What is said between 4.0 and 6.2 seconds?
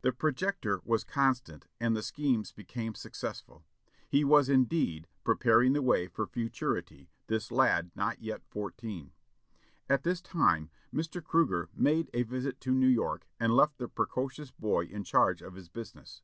He was indeed "preparing the way